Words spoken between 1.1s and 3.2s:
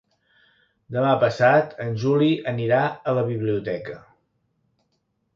passat en Juli anirà a